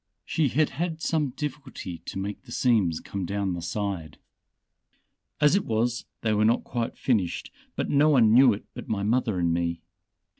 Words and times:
She 0.25 0.47
had 0.47 0.71
had 0.71 0.99
some 0.99 1.29
difficulty 1.29 1.99
to 2.07 2.17
make 2.17 2.41
the 2.41 2.51
seams 2.51 2.99
come 2.99 3.23
down 3.23 3.53
the 3.53 3.61
side. 3.61 4.17
As 5.39 5.55
it 5.55 5.63
was 5.63 6.05
they 6.21 6.33
were 6.33 6.43
not 6.43 6.63
quite 6.63 6.97
finished, 6.97 7.51
but 7.75 7.87
no 7.87 8.09
one 8.09 8.33
knew 8.33 8.51
it 8.51 8.65
but 8.73 8.89
my 8.89 9.03
mother 9.03 9.37
and 9.37 9.53
me. 9.53 9.83